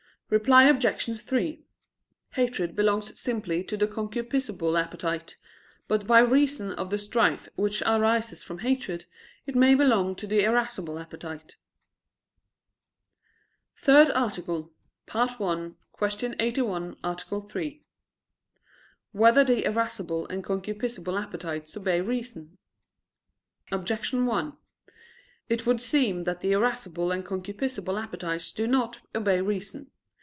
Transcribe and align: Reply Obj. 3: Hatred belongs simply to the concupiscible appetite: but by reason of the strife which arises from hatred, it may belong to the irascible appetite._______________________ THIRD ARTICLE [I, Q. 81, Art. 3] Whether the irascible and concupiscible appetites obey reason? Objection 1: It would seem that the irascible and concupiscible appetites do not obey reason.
Reply 0.37 0.63
Obj. 0.63 1.21
3: 1.21 1.61
Hatred 2.29 2.73
belongs 2.73 3.19
simply 3.19 3.65
to 3.65 3.75
the 3.75 3.85
concupiscible 3.85 4.81
appetite: 4.81 5.35
but 5.89 6.07
by 6.07 6.19
reason 6.19 6.71
of 6.71 6.89
the 6.89 6.97
strife 6.97 7.49
which 7.57 7.81
arises 7.81 8.41
from 8.41 8.59
hatred, 8.59 9.03
it 9.45 9.55
may 9.57 9.75
belong 9.75 10.15
to 10.15 10.27
the 10.27 10.45
irascible 10.45 10.97
appetite._______________________ 10.97 11.57
THIRD 13.83 14.09
ARTICLE 14.11 14.71
[I, 15.13 15.27
Q. 15.35 16.35
81, 16.39 16.95
Art. 17.03 17.25
3] 17.49 17.83
Whether 19.11 19.43
the 19.43 19.65
irascible 19.65 20.27
and 20.27 20.45
concupiscible 20.45 21.21
appetites 21.21 21.75
obey 21.75 21.99
reason? 21.99 22.57
Objection 23.69 24.25
1: 24.25 24.55
It 25.49 25.65
would 25.65 25.81
seem 25.81 26.23
that 26.23 26.39
the 26.39 26.53
irascible 26.53 27.11
and 27.11 27.25
concupiscible 27.25 28.01
appetites 28.01 28.53
do 28.53 28.65
not 28.65 29.01
obey 29.13 29.41
reason. 29.41 29.91